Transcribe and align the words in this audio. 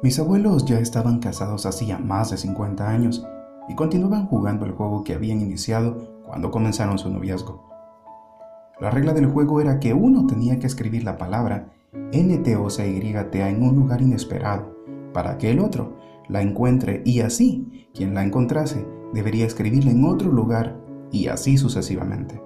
Mis 0.00 0.16
abuelos 0.20 0.64
ya 0.64 0.78
estaban 0.78 1.18
casados 1.18 1.66
hacía 1.66 1.98
más 1.98 2.30
de 2.30 2.36
50 2.36 2.88
años 2.88 3.26
y 3.68 3.74
continuaban 3.74 4.26
jugando 4.26 4.64
el 4.64 4.70
juego 4.70 5.02
que 5.02 5.14
habían 5.14 5.40
iniciado 5.40 6.22
cuando 6.24 6.52
comenzaron 6.52 6.98
su 6.98 7.10
noviazgo. 7.10 7.68
La 8.80 8.92
regla 8.92 9.12
del 9.12 9.26
juego 9.26 9.60
era 9.60 9.80
que 9.80 9.94
uno 9.94 10.24
tenía 10.28 10.60
que 10.60 10.68
escribir 10.68 11.02
la 11.02 11.18
palabra 11.18 11.72
NTOCYTA 12.12 13.48
en 13.48 13.60
un 13.64 13.74
lugar 13.74 14.00
inesperado 14.00 14.72
para 15.12 15.36
que 15.36 15.50
el 15.50 15.58
otro 15.58 15.96
la 16.28 16.42
encuentre 16.42 17.02
y 17.04 17.20
así 17.20 17.88
quien 17.92 18.14
la 18.14 18.22
encontrase 18.22 18.86
debería 19.12 19.46
escribirla 19.46 19.90
en 19.90 20.04
otro 20.04 20.30
lugar 20.30 20.78
y 21.10 21.26
así 21.26 21.58
sucesivamente. 21.58 22.40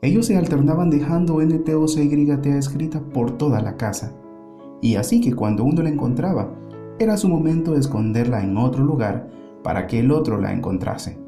Ellos 0.00 0.24
se 0.24 0.38
alternaban 0.38 0.88
dejando 0.88 1.42
NTOCYTA 1.42 2.56
escrita 2.56 3.00
por 3.00 3.32
toda 3.32 3.60
la 3.60 3.76
casa 3.76 4.14
y 4.80 4.96
así 4.96 5.20
que 5.20 5.34
cuando 5.34 5.64
uno 5.64 5.82
la 5.82 5.88
encontraba 5.88 6.52
era 6.98 7.16
su 7.16 7.28
momento 7.28 7.72
de 7.72 7.80
esconderla 7.80 8.42
en 8.42 8.56
otro 8.56 8.84
lugar 8.84 9.28
para 9.62 9.86
que 9.86 10.00
el 10.00 10.10
otro 10.10 10.40
la 10.40 10.52
encontrase. 10.52 11.18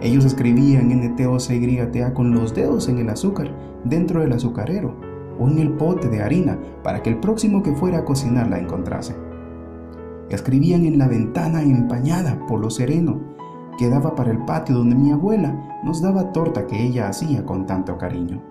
Ellos 0.00 0.24
escribían 0.24 0.88
NTOCYTA 0.88 2.14
con 2.14 2.32
los 2.34 2.54
dedos 2.54 2.88
en 2.88 2.98
el 2.98 3.10
azúcar 3.10 3.54
dentro 3.84 4.20
del 4.20 4.32
azucarero 4.32 4.94
o 5.38 5.48
en 5.48 5.58
el 5.58 5.72
pote 5.72 6.08
de 6.08 6.22
harina 6.22 6.58
para 6.82 7.02
que 7.02 7.10
el 7.10 7.18
próximo 7.18 7.62
que 7.62 7.74
fuera 7.74 7.98
a 7.98 8.04
cocinar 8.04 8.48
la 8.48 8.58
encontrase. 8.58 9.14
Escribían 10.30 10.86
en 10.86 10.98
la 10.98 11.08
ventana 11.08 11.62
empañada 11.62 12.46
por 12.46 12.60
lo 12.60 12.70
sereno 12.70 13.20
que 13.78 13.88
daba 13.88 14.14
para 14.14 14.30
el 14.30 14.44
patio 14.44 14.76
donde 14.76 14.94
mi 14.94 15.10
abuela 15.10 15.80
nos 15.84 16.00
daba 16.00 16.32
torta 16.32 16.66
que 16.66 16.82
ella 16.82 17.08
hacía 17.08 17.44
con 17.44 17.66
tanto 17.66 17.98
cariño. 17.98 18.49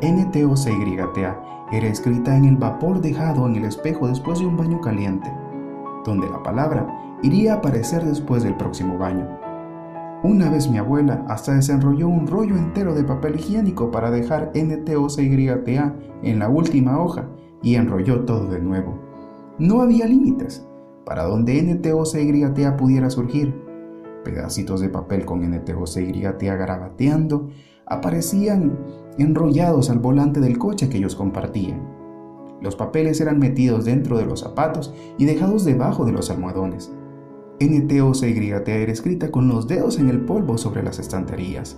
NTOCYTA 0.00 1.40
era 1.72 1.88
escrita 1.88 2.36
en 2.36 2.44
el 2.44 2.56
vapor 2.56 3.00
dejado 3.00 3.46
en 3.46 3.56
el 3.56 3.64
espejo 3.64 4.06
después 4.06 4.38
de 4.38 4.46
un 4.46 4.56
baño 4.56 4.80
caliente, 4.80 5.28
donde 6.04 6.28
la 6.30 6.42
palabra 6.42 6.86
iría 7.22 7.54
a 7.54 7.56
aparecer 7.56 8.04
después 8.04 8.44
del 8.44 8.54
próximo 8.54 8.96
baño. 8.96 9.26
Una 10.22 10.50
vez 10.50 10.68
mi 10.68 10.78
abuela 10.78 11.24
hasta 11.28 11.54
desenrolló 11.54 12.08
un 12.08 12.26
rollo 12.26 12.56
entero 12.56 12.94
de 12.94 13.04
papel 13.04 13.36
higiénico 13.36 13.90
para 13.90 14.10
dejar 14.10 14.52
NTOCYTA 14.54 15.94
en 16.22 16.38
la 16.38 16.48
última 16.48 17.00
hoja 17.00 17.28
y 17.62 17.74
enrolló 17.74 18.24
todo 18.24 18.48
de 18.48 18.60
nuevo. 18.60 18.98
No 19.58 19.80
había 19.80 20.06
límites 20.06 20.64
para 21.04 21.24
donde 21.24 21.60
NTOCYTA 21.60 22.76
pudiera 22.76 23.10
surgir. 23.10 23.54
Pedacitos 24.24 24.80
de 24.80 24.88
papel 24.88 25.24
con 25.24 25.40
NTOCYTA 25.42 26.54
garabateando 26.54 27.48
aparecían 27.88 28.78
enrollados 29.18 29.90
al 29.90 29.98
volante 29.98 30.40
del 30.40 30.58
coche 30.58 30.88
que 30.88 30.98
ellos 30.98 31.16
compartían. 31.16 31.98
Los 32.60 32.76
papeles 32.76 33.20
eran 33.20 33.38
metidos 33.38 33.84
dentro 33.84 34.18
de 34.18 34.26
los 34.26 34.40
zapatos 34.40 34.94
y 35.16 35.24
dejados 35.24 35.64
debajo 35.64 36.04
de 36.04 36.12
los 36.12 36.30
almohadones. 36.30 36.92
NTOCYTA 37.60 38.72
era 38.72 38.92
escrita 38.92 39.30
con 39.30 39.48
los 39.48 39.66
dedos 39.66 39.98
en 39.98 40.08
el 40.08 40.20
polvo 40.20 40.58
sobre 40.58 40.82
las 40.82 40.98
estanterías. 40.98 41.76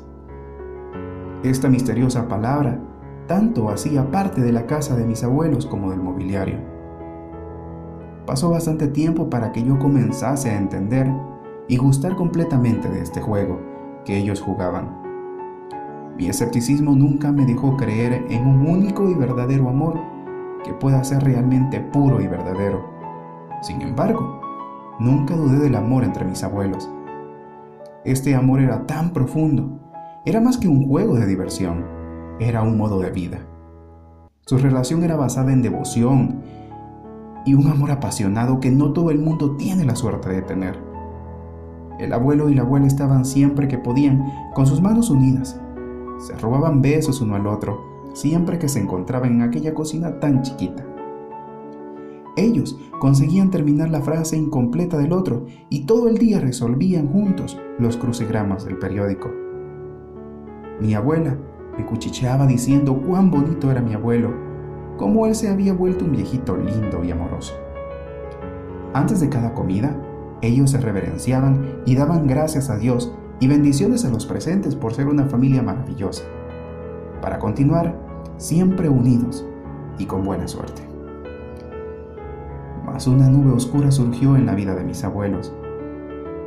Esta 1.43 1.69
misteriosa 1.69 2.29
palabra 2.29 2.79
tanto 3.27 3.71
hacía 3.71 4.11
parte 4.11 4.41
de 4.41 4.53
la 4.53 4.67
casa 4.67 4.97
de 4.97 5.05
mis 5.05 5.23
abuelos 5.23 5.65
como 5.65 5.91
del 5.91 6.01
mobiliario. 6.01 6.59
Pasó 8.27 8.51
bastante 8.51 8.89
tiempo 8.89 9.31
para 9.31 9.53
que 9.53 9.63
yo 9.63 9.79
comenzase 9.79 10.51
a 10.51 10.59
entender 10.59 11.11
y 11.69 11.77
gustar 11.77 12.17
completamente 12.17 12.89
de 12.89 13.01
este 13.01 13.21
juego 13.21 13.61
que 14.05 14.19
ellos 14.19 14.41
jugaban. 14.41 15.00
Mi 16.17 16.29
escepticismo 16.29 16.95
nunca 16.95 17.33
me 17.33 17.47
dejó 17.47 17.77
creer 17.77 18.27
en 18.29 18.47
un 18.47 18.67
único 18.67 19.09
y 19.09 19.15
verdadero 19.15 19.69
amor 19.69 19.99
que 20.65 20.75
pueda 20.75 21.03
ser 21.05 21.23
realmente 21.23 21.81
puro 21.81 22.21
y 22.21 22.27
verdadero. 22.27 22.91
Sin 23.63 23.81
embargo, 23.83 24.41
Nunca 25.01 25.35
dudé 25.35 25.59
del 25.61 25.77
amor 25.77 26.05
entre 26.05 26.27
mis 26.27 26.45
abuelos. 26.45 26.91
Este 28.05 28.35
amor 28.35 28.61
era 28.61 28.87
tan 28.87 29.15
profundo, 29.15 29.81
era 30.27 30.43
más 30.43 30.59
que 30.59 30.69
un 30.69 30.87
juego 30.87 31.15
de 31.15 31.27
diversión, 31.27 31.87
era 32.39 32.63
un 32.63 32.77
modo 32.77 33.01
de 33.01 33.11
vida. 33.11 33.39
Su 34.45 34.59
relación 34.59 35.03
era 35.03 35.17
basada 35.17 35.55
en 35.55 35.63
devoción 35.63 36.43
y 37.47 37.55
un 37.55 37.69
amor 37.69 37.93
apasionado 37.93 38.61
que 38.61 38.71
no 38.71 38.93
todo 38.93 39.11
el 39.11 39.19
mundo 39.19 39.57
tiene 39.57 39.87
la 39.87 39.97
suerte 39.97 40.29
de 40.29 40.43
tener. 40.43 40.79
El 41.99 42.13
abuelo 42.13 42.51
y 42.51 42.55
la 42.55 42.61
abuela 42.61 42.87
estaban 42.87 43.25
siempre 43.25 43.69
que 43.69 43.79
podían 43.79 44.31
con 44.53 44.67
sus 44.67 44.83
manos 44.83 45.09
unidas. 45.09 45.59
Se 46.21 46.37
robaban 46.37 46.83
besos 46.83 47.21
uno 47.23 47.35
al 47.35 47.47
otro 47.47 47.91
siempre 48.13 48.59
que 48.59 48.69
se 48.69 48.81
encontraban 48.81 49.33
en 49.35 49.43
aquella 49.43 49.73
cocina 49.73 50.21
tan 50.21 50.43
chiquita. 50.43 50.85
Ellos 52.37 52.79
conseguían 52.99 53.51
terminar 53.51 53.91
la 53.91 54.03
frase 54.03 54.37
incompleta 54.37 54.99
del 54.99 55.13
otro 55.13 55.47
y 55.69 55.87
todo 55.87 56.09
el 56.09 56.19
día 56.19 56.41
resolvían 56.41 57.09
juntos 57.09 57.59
los 57.79 57.97
crucigramas 57.97 58.65
del 58.65 58.79
periódico. 58.79 59.31
Mi 60.81 60.95
abuela 60.95 61.37
me 61.77 61.85
cuchicheaba 61.87 62.47
diciendo 62.47 63.01
cuán 63.07 63.31
bonito 63.31 63.71
era 63.71 63.81
mi 63.81 63.95
abuelo, 63.95 64.33
cómo 64.97 65.27
él 65.27 65.35
se 65.35 65.49
había 65.49 65.73
vuelto 65.73 66.05
un 66.05 66.13
viejito 66.13 66.57
lindo 66.57 67.03
y 67.03 67.11
amoroso. 67.11 67.55
Antes 68.93 69.21
de 69.21 69.29
cada 69.29 69.55
comida, 69.55 69.97
ellos 70.43 70.71
se 70.71 70.79
reverenciaban 70.79 71.83
y 71.87 71.95
daban 71.95 72.27
gracias 72.27 72.71
a 72.71 72.77
Dios 72.77 73.13
y 73.41 73.49
bendiciones 73.49 74.05
a 74.05 74.11
los 74.11 74.27
presentes 74.27 74.77
por 74.77 74.95
ser 74.95 75.09
una 75.09 75.27
familia 75.27 75.63
maravillosa, 75.63 76.25
para 77.21 77.39
continuar 77.39 77.99
siempre 78.37 78.89
unidos 78.89 79.45
y 79.99 80.07
con 80.07 80.25
buena 80.25 80.47
suerte 80.47 80.91
una 83.09 83.29
nube 83.29 83.53
oscura 83.53 83.91
surgió 83.91 84.37
en 84.37 84.45
la 84.45 84.55
vida 84.55 84.75
de 84.75 84.85
mis 84.85 85.03
abuelos. 85.05 85.55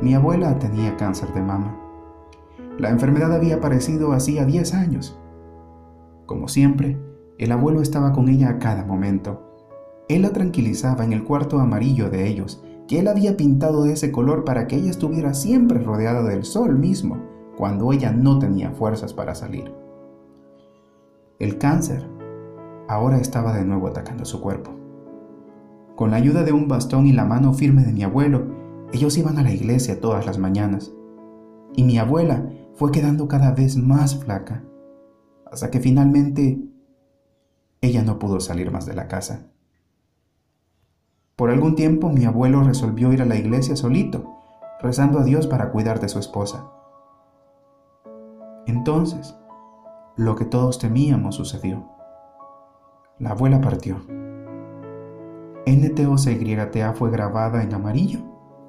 Mi 0.02 0.14
abuela 0.14 0.60
tenía 0.60 0.96
cáncer 0.98 1.34
de 1.34 1.42
mama. 1.42 1.80
La 2.78 2.90
enfermedad 2.90 3.34
había 3.34 3.56
aparecido 3.56 4.14
hacía 4.14 4.46
10 4.46 4.74
años. 4.74 5.20
Como 6.26 6.48
siempre, 6.48 7.00
el 7.40 7.52
abuelo 7.52 7.82
estaba 7.82 8.14
con 8.14 8.30
ella 8.30 8.50
a 8.50 8.60
cada 8.60 8.86
momento. 8.86 9.42
Él 10.10 10.22
la 10.22 10.32
tranquilizaba 10.32 11.04
en 11.04 11.14
el 11.14 11.24
cuarto 11.24 11.60
amarillo 11.60 12.10
de 12.10 12.28
ellos, 12.28 12.64
que 12.88 13.00
él 13.00 13.08
había 13.08 13.38
pintado 13.38 13.84
de 13.84 13.94
ese 13.94 14.12
color 14.12 14.44
para 14.44 14.68
que 14.68 14.76
ella 14.76 14.90
estuviera 14.90 15.34
siempre 15.34 15.80
rodeada 15.80 16.24
del 16.24 16.44
sol 16.44 16.78
mismo, 16.78 17.18
cuando 17.58 17.92
ella 17.94 18.12
no 18.12 18.40
tenía 18.40 18.72
fuerzas 18.72 19.14
para 19.14 19.36
salir. 19.36 19.74
El 21.40 21.58
cáncer 21.58 22.08
ahora 22.88 23.18
estaba 23.18 23.54
de 23.54 23.66
nuevo 23.66 23.88
atacando 23.88 24.26
su 24.26 24.42
cuerpo. 24.42 24.72
Con 25.96 26.12
la 26.12 26.18
ayuda 26.18 26.44
de 26.44 26.52
un 26.52 26.68
bastón 26.68 27.06
y 27.06 27.14
la 27.14 27.26
mano 27.26 27.54
firme 27.54 27.84
de 27.84 27.94
mi 27.94 28.04
abuelo, 28.04 28.46
ellos 28.92 29.18
iban 29.18 29.38
a 29.38 29.44
la 29.44 29.52
iglesia 29.52 30.00
todas 30.00 30.26
las 30.26 30.38
mañanas. 30.38 30.92
Y 31.76 31.84
mi 31.84 31.98
abuela 31.98 32.50
fue 32.74 32.92
quedando 32.92 33.28
cada 33.28 33.52
vez 33.52 33.78
más 33.78 34.16
flaca, 34.18 34.64
hasta 35.52 35.70
que 35.70 35.80
finalmente 35.80 36.60
ella 37.82 38.04
no 38.04 38.18
pudo 38.20 38.40
salir 38.40 38.72
más 38.72 38.86
de 38.86 38.96
la 38.96 39.08
casa. 39.08 39.53
Por 41.36 41.50
algún 41.50 41.74
tiempo 41.74 42.10
mi 42.10 42.26
abuelo 42.26 42.62
resolvió 42.62 43.12
ir 43.12 43.24
a 43.24 43.26
la 43.26 43.36
iglesia 43.36 43.76
solito, 43.76 44.38
rezando 44.80 45.18
a 45.18 45.24
Dios 45.24 45.48
para 45.48 45.72
cuidar 45.72 46.00
de 46.00 46.08
su 46.08 46.20
esposa. 46.20 46.70
Entonces, 48.68 49.36
lo 50.16 50.36
que 50.36 50.46
todos 50.46 50.78
temíamos 50.78 51.36
sucedió. 51.36 51.90
La 53.18 53.32
abuela 53.32 53.62
partió. 53.62 53.98
NTOCYTA 55.66 56.94
fue 56.94 57.10
grabada 57.10 57.64
en 57.64 57.74
amarillo, 57.74 58.20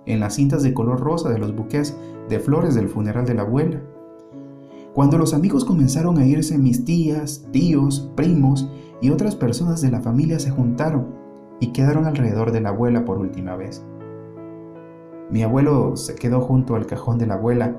en 0.06 0.20
las 0.20 0.34
cintas 0.34 0.62
de 0.62 0.72
color 0.72 1.00
rosa 1.00 1.28
de 1.28 1.38
los 1.38 1.54
buques 1.54 1.94
de 2.30 2.40
flores 2.40 2.74
del 2.74 2.88
funeral 2.88 3.26
de 3.26 3.34
la 3.34 3.42
abuela. 3.42 3.82
Cuando 4.94 5.18
los 5.18 5.34
amigos 5.34 5.66
comenzaron 5.66 6.16
a 6.16 6.24
irse, 6.24 6.56
mis 6.56 6.86
tías, 6.86 7.46
tíos, 7.50 8.10
primos 8.14 8.70
y 9.02 9.10
otras 9.10 9.36
personas 9.36 9.82
de 9.82 9.90
la 9.90 10.00
familia 10.00 10.38
se 10.38 10.50
juntaron 10.50 11.23
y 11.60 11.72
quedaron 11.72 12.06
alrededor 12.06 12.52
de 12.52 12.60
la 12.60 12.70
abuela 12.70 13.04
por 13.04 13.18
última 13.18 13.56
vez. 13.56 13.84
Mi 15.30 15.42
abuelo 15.42 15.96
se 15.96 16.14
quedó 16.14 16.40
junto 16.40 16.76
al 16.76 16.86
cajón 16.86 17.18
de 17.18 17.26
la 17.26 17.34
abuela 17.34 17.76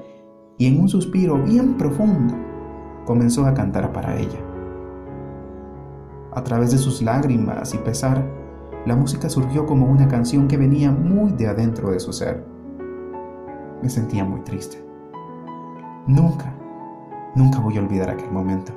y 0.57 0.67
en 0.67 0.79
un 0.79 0.89
suspiro 0.89 1.41
bien 1.41 1.75
profundo 1.77 2.33
comenzó 3.05 3.45
a 3.45 3.53
cantar 3.53 3.91
para 3.91 4.17
ella. 4.17 4.39
A 6.33 6.44
través 6.44 6.71
de 6.71 6.77
sus 6.77 7.01
lágrimas 7.01 7.73
y 7.73 7.77
pesar, 7.77 8.25
la 8.85 8.95
música 8.95 9.29
surgió 9.29 9.65
como 9.65 9.85
una 9.85 10.07
canción 10.07 10.47
que 10.47 10.57
venía 10.57 10.91
muy 10.91 11.31
de 11.31 11.47
adentro 11.47 11.91
de 11.91 12.00
su 12.00 12.11
ser. 12.13 12.44
Me 13.81 13.89
sentía 13.89 14.25
muy 14.25 14.41
triste. 14.41 14.83
Nunca, 16.07 16.53
nunca 17.35 17.59
voy 17.59 17.77
a 17.77 17.81
olvidar 17.81 18.09
aquel 18.09 18.31
momento. 18.31 18.73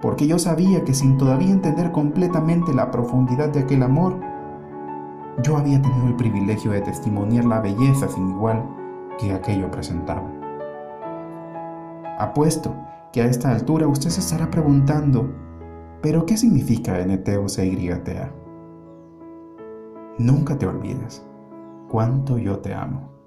Porque 0.00 0.26
yo 0.26 0.38
sabía 0.38 0.84
que 0.84 0.94
sin 0.94 1.18
todavía 1.18 1.50
entender 1.50 1.90
completamente 1.92 2.72
la 2.72 2.90
profundidad 2.90 3.48
de 3.48 3.60
aquel 3.60 3.82
amor, 3.82 4.20
yo 5.42 5.56
había 5.56 5.80
tenido 5.80 6.06
el 6.06 6.16
privilegio 6.16 6.70
de 6.72 6.80
testimoniar 6.80 7.44
la 7.44 7.60
belleza 7.60 8.08
sin 8.08 8.30
igual 8.30 8.64
que 9.18 9.32
aquello 9.32 9.70
presentaba. 9.70 10.30
Apuesto 12.18 12.74
que 13.12 13.22
a 13.22 13.26
esta 13.26 13.50
altura 13.50 13.86
usted 13.86 14.10
se 14.10 14.20
estará 14.20 14.50
preguntando, 14.50 15.32
¿pero 16.02 16.26
qué 16.26 16.36
significa 16.36 16.98
NTOCYTA? 17.04 18.32
nunca 20.18 20.58
te 20.58 20.66
olvides 20.66 21.24
cuánto 21.88 22.38
yo 22.38 22.58
te 22.58 22.74
amo. 22.74 23.17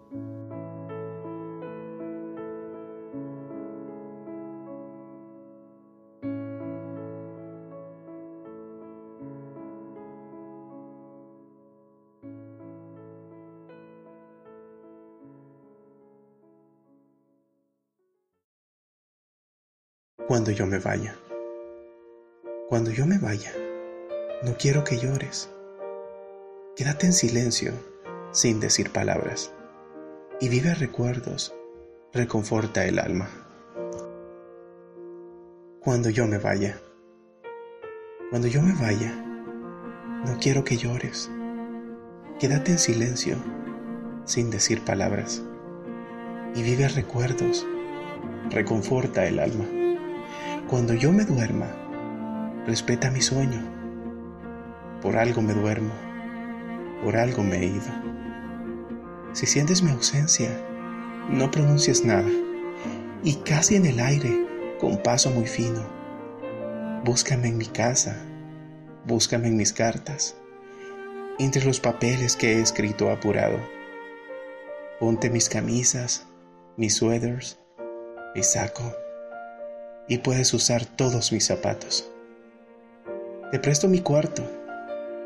Cuando 20.32 20.52
yo 20.52 20.66
me 20.66 20.80
vaya. 20.80 21.18
Cuando 22.70 22.90
yo 22.90 23.06
me 23.06 23.18
vaya, 23.18 23.52
no 24.44 24.56
quiero 24.58 24.86
que 24.86 24.98
llores. 24.98 25.50
Quédate 26.74 27.08
en 27.08 27.12
silencio, 27.12 27.74
sin 28.32 28.62
decir 28.62 28.92
palabras, 28.92 29.52
y 30.40 30.48
vive 30.48 30.74
recuerdos, 30.74 31.54
reconforta 32.14 32.86
el 32.86 33.00
alma. 33.00 33.28
Cuando 35.82 36.10
yo 36.10 36.26
me 36.28 36.38
vaya. 36.38 36.80
Cuando 38.30 38.48
yo 38.48 38.62
me 38.62 38.74
vaya, 38.82 39.12
no 40.26 40.40
quiero 40.40 40.64
que 40.64 40.78
llores. 40.78 41.30
Quédate 42.40 42.72
en 42.72 42.80
silencio, 42.80 43.36
sin 44.24 44.50
decir 44.50 44.80
palabras, 44.86 45.44
y 46.56 46.64
vive 46.64 46.88
recuerdos, 46.88 47.68
reconforta 48.50 49.28
el 49.28 49.38
alma. 49.38 49.81
Cuando 50.72 50.94
yo 50.94 51.12
me 51.12 51.26
duerma, 51.26 51.68
respeta 52.66 53.12
mi 53.12 53.20
sueño. 53.20 53.62
Por 55.02 55.18
algo 55.18 55.42
me 55.42 55.54
duermo, 55.54 55.92
por 57.04 57.18
algo 57.18 57.44
me 57.44 57.58
he 57.58 57.66
ido. 57.66 57.92
Si 59.34 59.48
sientes 59.48 59.84
mi 59.84 59.92
ausencia, 59.92 60.50
no 61.30 61.52
pronuncies 61.52 62.06
nada 62.06 62.30
y 63.22 63.36
casi 63.44 63.76
en 63.76 63.86
el 63.86 64.00
aire, 64.00 64.48
con 64.80 65.04
paso 65.04 65.30
muy 65.30 65.46
fino. 65.46 65.82
Búscame 67.04 67.50
en 67.50 67.58
mi 67.58 67.68
casa, 67.68 68.16
búscame 69.06 69.50
en 69.50 69.58
mis 69.58 69.74
cartas, 69.74 70.38
entre 71.38 71.66
los 71.66 71.82
papeles 71.82 72.38
que 72.38 72.54
he 72.54 72.62
escrito 72.62 73.12
apurado. 73.12 73.60
Ponte 75.02 75.30
mis 75.30 75.50
camisas, 75.50 76.28
mis 76.78 76.96
suéteres, 76.96 77.60
mi 78.34 78.42
saco 78.42 79.01
y 80.08 80.20
puedes 80.20 80.54
usar 80.54 80.86
todos 80.86 81.32
mis 81.32 81.46
zapatos. 81.46 82.10
Te 83.52 83.60
presto 83.60 83.88
mi 83.88 84.00
cuarto, 84.00 84.44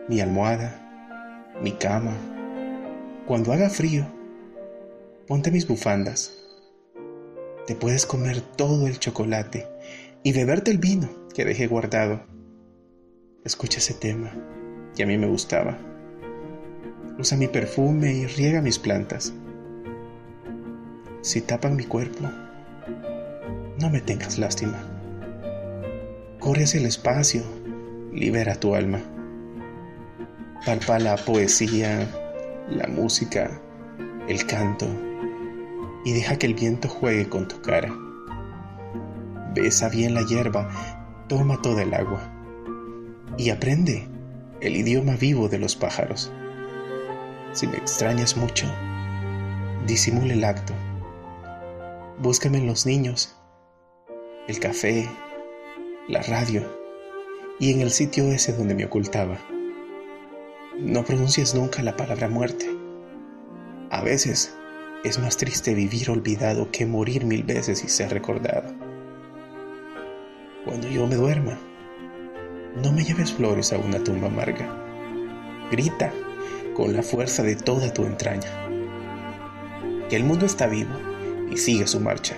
mi 0.07 0.19
almohada, 0.19 1.53
mi 1.61 1.71
cama. 1.71 2.13
Cuando 3.25 3.53
haga 3.53 3.69
frío, 3.69 4.05
ponte 5.27 5.51
mis 5.51 5.67
bufandas. 5.67 6.33
Te 7.67 7.75
puedes 7.75 8.05
comer 8.05 8.41
todo 8.41 8.87
el 8.87 8.99
chocolate 8.99 9.67
y 10.23 10.33
beberte 10.33 10.71
el 10.71 10.77
vino 10.77 11.09
que 11.33 11.45
dejé 11.45 11.67
guardado. 11.67 12.21
Escucha 13.43 13.79
ese 13.79 13.93
tema 13.93 14.31
que 14.95 15.03
a 15.03 15.07
mí 15.07 15.17
me 15.17 15.27
gustaba. 15.27 15.77
Usa 17.17 17.37
mi 17.37 17.47
perfume 17.47 18.13
y 18.13 18.27
riega 18.27 18.61
mis 18.61 18.79
plantas. 18.79 19.33
Si 21.21 21.41
tapan 21.41 21.75
mi 21.75 21.85
cuerpo, 21.85 22.29
no 23.79 23.89
me 23.89 23.99
tengas 23.99 24.37
lástima. 24.37 24.77
Corre 26.39 26.63
hacia 26.63 26.79
el 26.79 26.85
espacio, 26.85 27.43
libera 28.13 28.55
tu 28.55 28.75
alma. 28.75 29.01
Palpa 30.65 30.99
la 30.99 31.17
poesía, 31.17 32.07
la 32.69 32.87
música, 32.87 33.59
el 34.27 34.45
canto 34.45 34.87
y 36.05 36.13
deja 36.13 36.37
que 36.37 36.47
el 36.47 36.53
viento 36.53 36.87
juegue 36.87 37.27
con 37.27 37.47
tu 37.47 37.61
cara. 37.61 37.93
Besa 39.53 39.89
bien 39.89 40.13
la 40.13 40.21
hierba, 40.21 40.69
toma 41.27 41.61
toda 41.61 41.83
el 41.83 41.93
agua 41.93 42.21
y 43.37 43.49
aprende 43.49 44.07
el 44.61 44.75
idioma 44.75 45.15
vivo 45.15 45.49
de 45.49 45.59
los 45.59 45.75
pájaros. 45.75 46.31
Si 47.51 47.67
me 47.67 47.77
extrañas 47.77 48.37
mucho, 48.37 48.67
disimule 49.85 50.33
el 50.33 50.43
acto. 50.43 50.73
Búscame 52.19 52.59
en 52.59 52.67
los 52.67 52.85
niños 52.85 53.34
el 54.47 54.59
café, 54.59 55.09
la 56.07 56.21
radio 56.21 56.61
y 57.59 57.71
en 57.71 57.81
el 57.81 57.89
sitio 57.89 58.31
ese 58.31 58.53
donde 58.53 58.75
me 58.75 58.85
ocultaba. 58.85 59.39
No 60.77 61.03
pronuncies 61.03 61.55
nunca 61.55 61.81
la 61.81 61.95
palabra 61.95 62.29
muerte. 62.29 62.69
A 63.89 64.03
veces 64.03 64.55
es 65.03 65.17
más 65.17 65.37
triste 65.37 65.73
vivir 65.73 66.11
olvidado 66.11 66.69
que 66.69 66.85
morir 66.85 67.25
mil 67.25 67.43
veces 67.43 67.83
y 67.83 67.87
ser 67.87 68.11
recordado. 68.11 68.71
Cuando 70.63 70.87
yo 70.89 71.07
me 71.07 71.15
duerma, 71.15 71.57
no 72.83 72.91
me 72.91 73.03
lleves 73.03 73.33
flores 73.33 73.73
a 73.73 73.79
una 73.79 74.03
tumba 74.03 74.27
amarga. 74.27 74.67
Grita 75.71 76.13
con 76.75 76.93
la 76.93 77.01
fuerza 77.01 77.41
de 77.41 77.55
toda 77.55 77.91
tu 77.91 78.05
entraña. 78.05 78.49
Que 80.07 80.17
el 80.17 80.23
mundo 80.23 80.45
está 80.45 80.67
vivo 80.67 80.93
y 81.51 81.57
sigue 81.57 81.87
su 81.87 81.99
marcha. 81.99 82.35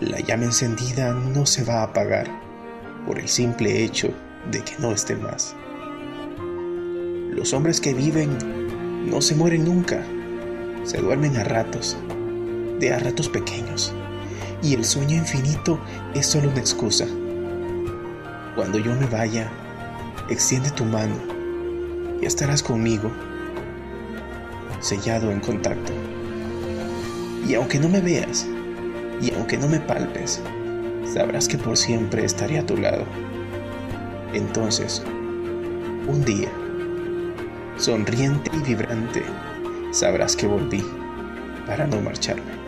La 0.00 0.20
llama 0.20 0.44
encendida 0.44 1.14
no 1.14 1.46
se 1.46 1.64
va 1.64 1.80
a 1.80 1.84
apagar 1.84 2.26
por 3.06 3.18
el 3.18 3.28
simple 3.28 3.82
hecho 3.82 4.12
de 4.50 4.60
que 4.62 4.74
no 4.78 4.92
esté 4.92 5.16
más. 5.16 5.56
Los 7.30 7.54
hombres 7.54 7.80
que 7.80 7.94
viven 7.94 9.08
no 9.10 9.22
se 9.22 9.34
mueren 9.34 9.64
nunca, 9.64 10.04
se 10.84 10.98
duermen 10.98 11.38
a 11.38 11.44
ratos, 11.44 11.96
de 12.78 12.92
a 12.92 12.98
ratos 12.98 13.30
pequeños, 13.30 13.94
y 14.62 14.74
el 14.74 14.84
sueño 14.84 15.16
infinito 15.16 15.80
es 16.14 16.26
solo 16.26 16.50
una 16.50 16.60
excusa. 16.60 17.06
Cuando 18.54 18.78
yo 18.78 18.94
me 18.96 19.06
vaya, 19.06 19.50
extiende 20.28 20.70
tu 20.72 20.84
mano 20.84 21.16
y 22.20 22.26
estarás 22.26 22.62
conmigo, 22.62 23.10
sellado 24.80 25.30
en 25.30 25.40
contacto. 25.40 25.94
Y 27.48 27.54
aunque 27.54 27.78
no 27.78 27.88
me 27.88 28.02
veas, 28.02 28.46
y 29.20 29.32
aunque 29.34 29.56
no 29.56 29.68
me 29.68 29.80
palpes, 29.80 30.40
sabrás 31.12 31.48
que 31.48 31.58
por 31.58 31.76
siempre 31.76 32.24
estaré 32.24 32.58
a 32.58 32.66
tu 32.66 32.76
lado. 32.76 33.04
Entonces, 34.32 35.02
un 36.06 36.24
día, 36.24 36.50
sonriente 37.76 38.50
y 38.54 38.58
vibrante, 38.60 39.22
sabrás 39.92 40.36
que 40.36 40.46
volví 40.46 40.84
para 41.66 41.86
no 41.86 42.00
marcharme. 42.00 42.65